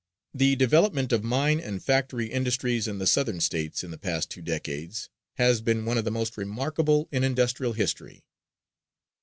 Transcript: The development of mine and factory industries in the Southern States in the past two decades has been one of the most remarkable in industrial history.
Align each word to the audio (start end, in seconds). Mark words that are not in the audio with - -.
The 0.33 0.55
development 0.55 1.11
of 1.11 1.23
mine 1.23 1.59
and 1.59 1.79
factory 1.83 2.25
industries 2.31 2.87
in 2.87 2.97
the 2.97 3.05
Southern 3.05 3.39
States 3.39 3.83
in 3.83 3.91
the 3.91 3.99
past 3.99 4.31
two 4.31 4.41
decades 4.41 5.11
has 5.35 5.61
been 5.61 5.85
one 5.85 5.99
of 5.99 6.05
the 6.05 6.09
most 6.09 6.37
remarkable 6.37 7.07
in 7.11 7.23
industrial 7.23 7.73
history. 7.73 8.23